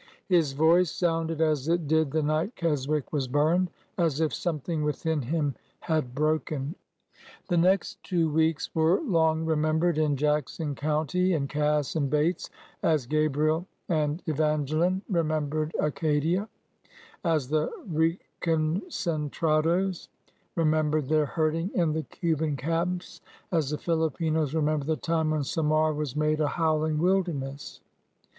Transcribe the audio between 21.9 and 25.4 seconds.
the Cuban camps, as the Filipinos remember the time